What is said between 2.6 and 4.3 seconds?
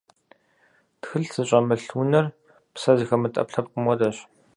псэ зыхэмыт ӏэпкълъэпкъым хуэдэщ.